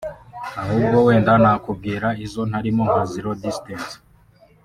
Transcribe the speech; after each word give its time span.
ahubwo 0.61 0.95
wenda 1.07 1.31
nakubwira 1.43 2.07
izo 2.25 2.41
ntarimo 2.49 2.81
nka 2.89 3.03
zero 3.11 3.31
distance 3.43 3.93